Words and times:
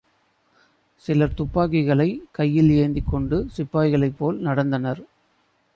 சிலர் 1.03 1.33
துப்பாக்கிகளைக் 1.33 2.23
கையில் 2.31 2.69
ஏந்திக்கொண்டு 2.69 3.47
சிப்பாய்களைப் 3.57 4.17
போல் 4.17 4.39
நடந்தனர். 4.45 5.01